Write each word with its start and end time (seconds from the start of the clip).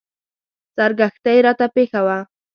سرګښتۍ 0.75 1.37
راته 1.45 1.65
پېښه 1.75 2.01
وه. 2.05 2.17